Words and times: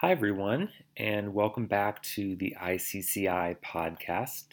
Hi, 0.00 0.10
everyone, 0.10 0.68
and 0.98 1.32
welcome 1.32 1.64
back 1.68 2.02
to 2.02 2.36
the 2.36 2.54
ICCI 2.60 3.56
podcast. 3.64 4.44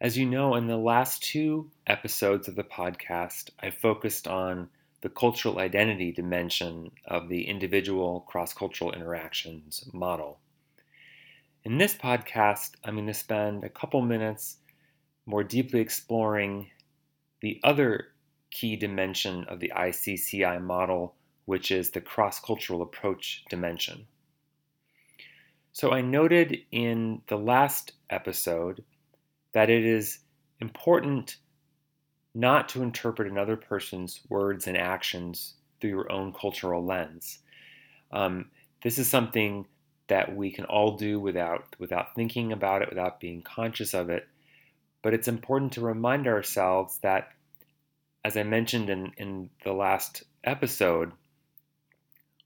As 0.00 0.16
you 0.16 0.26
know, 0.26 0.54
in 0.54 0.68
the 0.68 0.76
last 0.76 1.24
two 1.24 1.72
episodes 1.88 2.46
of 2.46 2.54
the 2.54 2.62
podcast, 2.62 3.50
I 3.58 3.70
focused 3.70 4.28
on 4.28 4.68
the 5.00 5.08
cultural 5.08 5.58
identity 5.58 6.12
dimension 6.12 6.92
of 7.04 7.28
the 7.28 7.48
individual 7.48 8.20
cross 8.28 8.54
cultural 8.54 8.92
interactions 8.92 9.84
model. 9.92 10.38
In 11.64 11.76
this 11.76 11.94
podcast, 11.94 12.74
I'm 12.84 12.94
going 12.94 13.08
to 13.08 13.12
spend 13.12 13.64
a 13.64 13.68
couple 13.68 14.02
minutes 14.02 14.58
more 15.26 15.42
deeply 15.42 15.80
exploring 15.80 16.70
the 17.40 17.60
other 17.64 18.12
key 18.52 18.76
dimension 18.76 19.46
of 19.48 19.58
the 19.58 19.72
ICCI 19.74 20.62
model 20.62 21.16
which 21.50 21.72
is 21.72 21.90
the 21.90 22.00
cross 22.00 22.38
cultural 22.38 22.80
approach 22.80 23.44
dimension. 23.50 24.06
So, 25.72 25.90
I 25.90 26.00
noted 26.00 26.58
in 26.70 27.22
the 27.26 27.38
last 27.38 27.90
episode 28.08 28.84
that 29.52 29.68
it 29.68 29.84
is 29.84 30.20
important 30.60 31.38
not 32.36 32.68
to 32.68 32.84
interpret 32.84 33.28
another 33.28 33.56
person's 33.56 34.20
words 34.28 34.68
and 34.68 34.76
actions 34.76 35.54
through 35.80 35.90
your 35.90 36.12
own 36.12 36.32
cultural 36.32 36.86
lens. 36.86 37.40
Um, 38.12 38.52
this 38.84 38.96
is 38.96 39.08
something 39.08 39.66
that 40.06 40.36
we 40.36 40.52
can 40.52 40.66
all 40.66 40.96
do 40.96 41.18
without, 41.18 41.74
without 41.80 42.14
thinking 42.14 42.52
about 42.52 42.82
it, 42.82 42.90
without 42.90 43.18
being 43.18 43.42
conscious 43.42 43.92
of 43.92 44.08
it. 44.08 44.28
But 45.02 45.14
it's 45.14 45.26
important 45.26 45.72
to 45.72 45.80
remind 45.80 46.28
ourselves 46.28 46.98
that, 47.02 47.32
as 48.24 48.36
I 48.36 48.44
mentioned 48.44 48.88
in, 48.88 49.10
in 49.16 49.50
the 49.64 49.72
last 49.72 50.22
episode, 50.44 51.10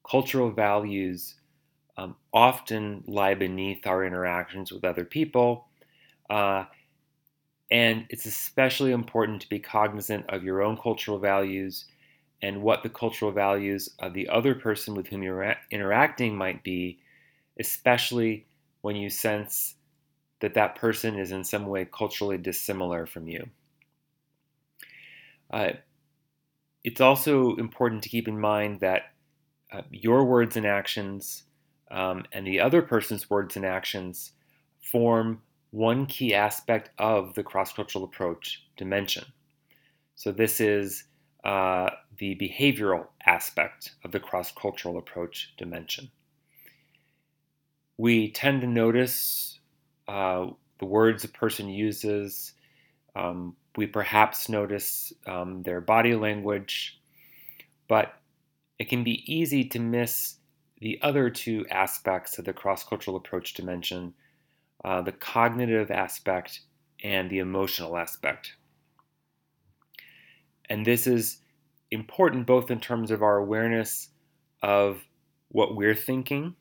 cultural 0.09 0.51
values 0.51 1.35
um, 1.97 2.17
often 2.33 3.05
lie 3.07 3.35
beneath 3.35 3.87
our 3.87 4.05
interactions 4.05 4.73
with 4.73 4.85
other 4.85 5.05
people. 5.05 5.69
Uh, 6.29 6.65
and 7.71 8.07
it's 8.11 8.27
especially 8.27 8.93
important 8.93 9.41
to 9.43 9.49
be 9.49 9.59
cognizant 9.59 10.25
of 10.29 10.45
your 10.45 10.63
own 10.63 10.77
cultural 10.77 11.19
values 11.19 11.87
and 12.43 12.63
what 12.63 12.83
the 12.83 12.89
cultural 12.89 13.33
values 13.33 13.89
of 14.01 14.13
the 14.13 14.29
other 14.29 14.55
person 14.55 14.95
with 14.95 15.07
whom 15.07 15.23
you're 15.23 15.57
interacting 15.71 16.37
might 16.37 16.63
be, 16.63 16.99
especially 17.59 18.47
when 18.83 18.97
you 18.97 19.09
sense 19.09 19.77
that 20.41 20.55
that 20.55 20.75
person 20.75 21.19
is 21.19 21.33
in 21.33 21.43
some 21.43 21.67
way 21.67 21.87
culturally 21.87 22.37
dissimilar 22.37 23.07
from 23.07 23.27
you. 23.27 23.49
Uh, 25.51 25.71
it's 26.83 27.01
also 27.01 27.57
important 27.57 28.03
to 28.03 28.11
keep 28.11 28.29
in 28.29 28.39
mind 28.39 28.81
that 28.81 29.14
uh, 29.75 29.83
your 29.91 30.25
words 30.25 30.57
and 30.57 30.67
actions 30.67 31.45
um, 31.91 32.25
and 32.33 32.47
the 32.47 32.61
other 32.61 32.83
person's 32.83 33.29
words 33.29 33.57
and 33.57 33.65
actions 33.65 34.33
form 34.81 35.41
one 35.71 36.07
key 36.07 36.35
aspect 36.35 36.91
of 36.99 37.35
the 37.35 37.43
cross 37.43 37.73
cultural 37.73 38.05
approach 38.05 38.65
dimension. 38.77 39.25
So, 40.15 40.31
this 40.31 40.61
is 40.61 41.05
uh, 41.45 41.91
the 42.19 42.37
behavioral 42.37 43.07
aspect 43.27 43.93
of 44.05 44.13
the 44.13 44.21
cross 44.21 44.53
cultural 44.53 44.97
approach 44.99 45.53
dimension. 45.57 46.11
We 47.97 48.31
tend 48.31 48.61
to 48.61 48.67
notice 48.67 49.59
uh, 50.07 50.47
the 50.79 50.87
words 50.87 51.25
a 51.25 51.29
person 51.29 51.69
uses. 51.69 52.53
Um, 53.17 53.57
we 53.77 53.87
perhaps 53.87 54.49
notice 54.49 55.13
um, 55.27 55.63
their 55.63 55.81
body 55.81 56.15
language, 56.15 57.01
but 57.89 58.15
it 58.85 58.91
can 58.91 59.03
be 59.03 59.25
easy 59.33 59.65
to 59.65 59.79
miss 59.79 60.35
the 60.79 60.99
other 61.01 61.31
two 61.31 61.65
aspects 61.71 62.39
of 62.39 62.45
the 62.45 62.53
cross 62.53 62.85
cultural 62.85 63.17
approach 63.17 63.55
dimension 63.55 64.13
uh, 64.85 65.01
the 65.01 65.13
cognitive 65.13 65.91
aspect 65.91 66.61
and 67.03 67.31
the 67.31 67.39
emotional 67.39 67.97
aspect. 67.97 68.57
And 70.69 70.85
this 70.85 71.07
is 71.07 71.39
important 71.91 72.47
both 72.47 72.71
in 72.71 72.79
terms 72.79 73.11
of 73.11 73.23
our 73.23 73.39
awareness 73.39 74.11
of 74.63 75.01
what 75.49 75.75
we're 75.75 75.95
thinking, 75.95 76.55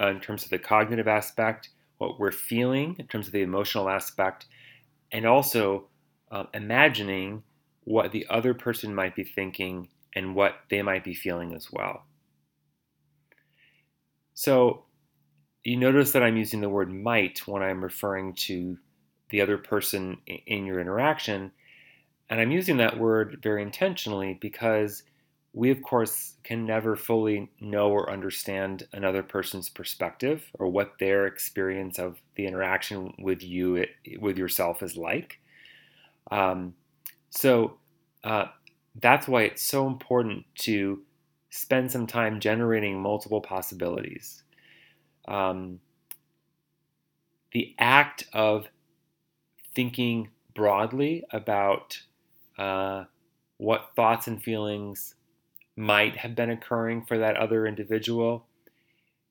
uh, 0.00 0.06
in 0.06 0.20
terms 0.20 0.44
of 0.44 0.48
the 0.48 0.58
cognitive 0.58 1.06
aspect, 1.06 1.68
what 1.98 2.18
we're 2.18 2.32
feeling, 2.32 2.96
in 2.98 3.06
terms 3.08 3.26
of 3.26 3.34
the 3.34 3.42
emotional 3.42 3.90
aspect, 3.90 4.46
and 5.12 5.26
also 5.26 5.88
uh, 6.30 6.44
imagining 6.54 7.42
what 7.84 8.12
the 8.12 8.26
other 8.30 8.54
person 8.54 8.94
might 8.94 9.14
be 9.14 9.24
thinking 9.24 9.88
and 10.14 10.34
what 10.34 10.54
they 10.70 10.82
might 10.82 11.04
be 11.04 11.14
feeling 11.14 11.54
as 11.54 11.70
well. 11.72 12.04
So 14.34 14.84
you 15.64 15.76
notice 15.76 16.12
that 16.12 16.22
I'm 16.22 16.36
using 16.36 16.60
the 16.60 16.68
word 16.68 16.92
might 16.92 17.46
when 17.46 17.62
I'm 17.62 17.82
referring 17.82 18.34
to 18.34 18.78
the 19.30 19.40
other 19.40 19.58
person 19.58 20.18
in 20.26 20.64
your 20.64 20.80
interaction. 20.80 21.50
And 22.30 22.40
I'm 22.40 22.50
using 22.50 22.76
that 22.78 22.98
word 22.98 23.40
very 23.42 23.62
intentionally 23.62 24.38
because 24.40 25.02
we, 25.52 25.70
of 25.70 25.82
course, 25.82 26.34
can 26.44 26.64
never 26.64 26.94
fully 26.94 27.50
know 27.60 27.90
or 27.90 28.10
understand 28.10 28.86
another 28.92 29.22
person's 29.22 29.68
perspective 29.68 30.44
or 30.58 30.68
what 30.68 30.92
their 31.00 31.26
experience 31.26 31.98
of 31.98 32.20
the 32.36 32.46
interaction 32.46 33.12
with 33.18 33.42
you, 33.42 33.84
with 34.20 34.38
yourself, 34.38 34.82
is 34.82 34.96
like. 34.96 35.38
Um, 36.30 36.74
so, 37.30 37.78
uh, 38.24 38.46
that's 39.00 39.28
why 39.28 39.42
it's 39.42 39.62
so 39.62 39.86
important 39.86 40.44
to 40.56 41.02
spend 41.50 41.90
some 41.90 42.06
time 42.06 42.40
generating 42.40 43.00
multiple 43.00 43.40
possibilities. 43.40 44.42
Um, 45.26 45.80
the 47.52 47.74
act 47.78 48.24
of 48.32 48.66
thinking 49.74 50.28
broadly 50.54 51.24
about 51.30 52.02
uh, 52.58 53.04
what 53.56 53.92
thoughts 53.94 54.26
and 54.26 54.42
feelings 54.42 55.14
might 55.76 56.16
have 56.16 56.34
been 56.34 56.50
occurring 56.50 57.04
for 57.04 57.18
that 57.18 57.36
other 57.36 57.66
individual 57.66 58.46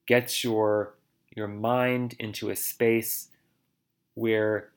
gets 0.05 0.43
your 0.43 0.95
your 1.35 1.47
mind 1.47 2.15
into 2.19 2.49
a 2.49 2.55
space 2.55 3.27
where 4.15 4.71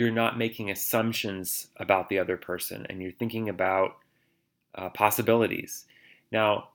you're 0.00 0.10
not 0.10 0.38
making 0.38 0.70
assumptions 0.70 1.68
about 1.76 2.08
the 2.08 2.18
other 2.18 2.38
person 2.38 2.86
and 2.88 3.02
you're 3.02 3.12
thinking 3.12 3.50
about 3.50 3.98
uh, 4.74 4.88
possibilities. 4.88 5.84
Now, 6.32 6.70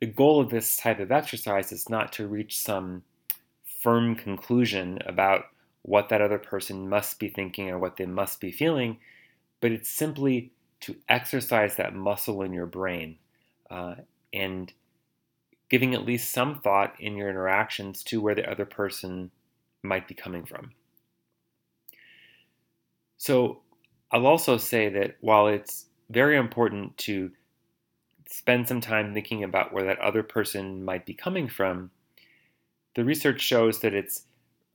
the 0.00 0.06
goal 0.06 0.40
of 0.40 0.48
this 0.48 0.76
type 0.76 1.00
of 1.00 1.10
exercise 1.10 1.72
is 1.72 1.88
not 1.88 2.12
to 2.12 2.28
reach 2.28 2.56
some 2.56 3.02
firm 3.82 4.14
conclusion 4.14 5.00
about 5.06 5.46
what 5.82 6.08
that 6.10 6.20
other 6.20 6.38
person 6.38 6.88
must 6.88 7.18
be 7.18 7.28
thinking 7.28 7.68
or 7.68 7.80
what 7.80 7.96
they 7.96 8.06
must 8.06 8.40
be 8.40 8.52
feeling, 8.52 8.98
but 9.60 9.72
it's 9.72 9.88
simply 9.88 10.52
to 10.82 10.94
exercise 11.08 11.74
that 11.74 11.96
muscle 11.96 12.42
in 12.42 12.52
your 12.52 12.66
brain 12.66 13.16
uh, 13.72 13.96
and 14.32 14.72
giving 15.68 15.94
at 15.94 16.06
least 16.06 16.30
some 16.30 16.60
thought 16.60 16.94
in 17.00 17.16
your 17.16 17.28
interactions 17.28 18.04
to 18.04 18.20
where 18.20 18.36
the 18.36 18.48
other 18.48 18.64
person 18.64 19.32
might 19.82 20.06
be 20.06 20.14
coming 20.14 20.44
from. 20.44 20.70
So 23.18 23.60
I'll 24.10 24.26
also 24.26 24.56
say 24.56 24.88
that 24.88 25.16
while 25.20 25.48
it's 25.48 25.86
very 26.08 26.36
important 26.36 26.96
to 26.98 27.30
spend 28.30 28.68
some 28.68 28.80
time 28.80 29.12
thinking 29.12 29.44
about 29.44 29.72
where 29.72 29.84
that 29.84 29.98
other 29.98 30.22
person 30.22 30.84
might 30.84 31.04
be 31.04 31.14
coming 31.14 31.48
from, 31.48 31.90
the 32.94 33.04
research 33.04 33.40
shows 33.40 33.80
that 33.80 33.94
it's 33.94 34.24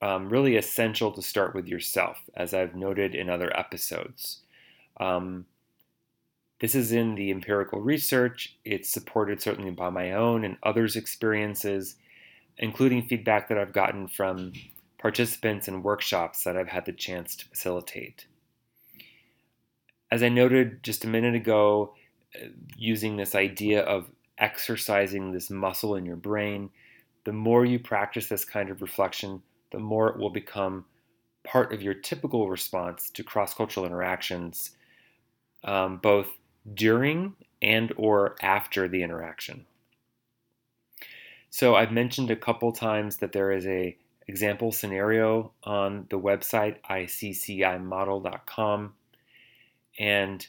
um, 0.02 0.30
really 0.30 0.58
essential 0.58 1.12
to 1.12 1.22
start 1.22 1.56
with 1.56 1.68
yourself, 1.68 2.18
as 2.36 2.54
I've 2.54 2.76
noted 2.76 3.16
in 3.16 3.30
other 3.30 3.56
episodes. 3.58 4.42
Um, 5.00 5.46
this 6.60 6.76
is 6.76 6.92
in 6.92 7.16
the 7.16 7.32
empirical 7.32 7.80
research. 7.82 8.58
It's 8.66 8.90
supported 8.90 9.42
certainly 9.42 9.72
by 9.72 9.90
my 9.90 10.12
own 10.14 10.44
and 10.44 10.58
others' 10.64 10.96
experiences, 10.96 11.96
including 12.58 13.08
feedback 13.08 13.50
that 13.50 13.58
I've 13.58 13.74
gotten 13.74 14.08
from 14.08 14.54
participants 14.98 15.68
in 15.68 15.84
workshops 15.84 16.44
that 16.44 16.58
I've 16.58 16.70
had 16.70 16.86
the 16.86 16.94
chance 16.94 17.36
to 17.38 17.46
facilitate. 17.46 18.26
As 20.14 20.22
I 20.22 20.30
noted 20.30 20.84
just 20.84 21.06
a 21.06 21.08
minute 21.08 21.34
ago, 21.34 21.96
uh, 22.36 22.50
using 22.78 23.18
this 23.18 23.34
idea 23.34 23.82
of 23.82 24.12
exercising 24.38 25.32
this 25.32 25.50
muscle 25.50 25.96
in 25.96 26.06
your 26.06 26.18
brain, 26.18 26.70
the 27.24 27.34
more 27.34 27.66
you 27.66 27.80
practice 27.80 28.28
this 28.28 28.46
kind 28.46 28.70
of 28.70 28.84
reflection, 28.84 29.42
the 29.72 29.80
more 29.80 30.10
it 30.10 30.20
will 30.20 30.30
become 30.30 30.86
part 31.44 31.74
of 31.74 31.82
your 31.82 31.96
typical 31.96 32.48
response 32.48 33.10
to 33.10 33.24
cross-cultural 33.24 33.88
interactions, 33.88 34.78
um, 35.64 35.98
both 35.98 36.28
during 36.76 37.34
and 37.64 37.92
or 37.98 38.36
after 38.40 38.88
the 38.88 39.02
interaction. 39.02 39.66
So 41.50 41.74
I've 41.74 41.92
mentioned 41.92 42.30
a 42.30 42.36
couple 42.36 42.72
times 42.72 43.18
that 43.18 43.32
there 43.32 43.52
is 43.52 43.66
a 43.66 43.98
example 44.28 44.72
scenario 44.72 45.54
on 45.64 46.06
the 46.12 46.20
website 46.20 46.76
iccimodel.com 46.88 48.94
and 50.00 50.46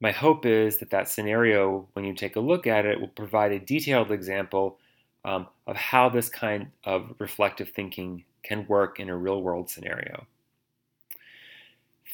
my 0.00 0.10
hope 0.10 0.44
is 0.44 0.78
that 0.78 0.90
that 0.90 1.08
scenario, 1.08 1.88
when 1.92 2.04
you 2.04 2.12
take 2.12 2.34
a 2.34 2.40
look 2.40 2.66
at 2.66 2.84
it, 2.84 3.00
will 3.00 3.08
provide 3.08 3.52
a 3.52 3.60
detailed 3.60 4.10
example 4.10 4.78
um, 5.24 5.46
of 5.68 5.76
how 5.76 6.08
this 6.08 6.28
kind 6.28 6.72
of 6.82 7.14
reflective 7.18 7.70
thinking 7.70 8.24
can 8.42 8.66
work 8.66 8.98
in 8.98 9.08
a 9.08 9.16
real 9.16 9.40
world 9.40 9.70
scenario. 9.70 10.26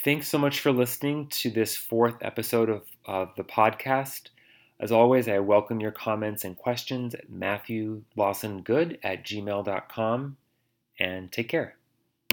Thanks 0.04 0.28
so 0.28 0.36
much 0.36 0.60
for 0.60 0.70
listening 0.70 1.28
to 1.28 1.50
this 1.50 1.76
fourth 1.76 2.16
episode 2.20 2.68
of, 2.68 2.82
of 3.06 3.30
the 3.36 3.44
podcast. 3.44 4.28
As 4.78 4.92
always, 4.92 5.26
I 5.26 5.38
welcome 5.38 5.80
your 5.80 5.90
comments 5.90 6.44
and 6.44 6.56
questions 6.56 7.14
at 7.14 7.30
matthewlawsongood 7.30 8.98
at 9.02 9.24
gmail.com 9.24 10.36
and 11.00 11.32
take 11.32 11.48
care. 11.48 11.77